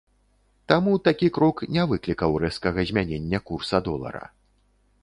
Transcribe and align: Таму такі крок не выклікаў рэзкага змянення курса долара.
Таму 0.71 0.95
такі 1.07 1.27
крок 1.35 1.61
не 1.75 1.83
выклікаў 1.91 2.31
рэзкага 2.45 2.79
змянення 2.93 3.39
курса 3.53 3.85
долара. 3.91 4.23